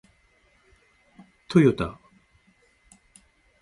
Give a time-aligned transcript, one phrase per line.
[1.47, 1.99] トヨタ